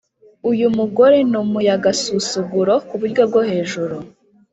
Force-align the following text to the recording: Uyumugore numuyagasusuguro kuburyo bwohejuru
Uyumugore 0.49 1.17
numuyagasusuguro 1.31 2.73
kuburyo 2.87 3.21
bwohejuru 3.29 3.97